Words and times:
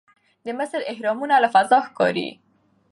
د 0.45 0.47
مصر 0.59 0.81
اهرامونه 0.93 1.35
له 1.43 1.47
فضا 1.55 1.77
ښکاري. 1.87 2.29